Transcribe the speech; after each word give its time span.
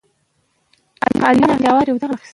د 1.01 1.03
نړۍ 1.21 1.35
له 1.39 1.47
حالاتو 1.65 1.99
ځان 1.99 1.99
خبر 2.11 2.17
کړئ. 2.19 2.27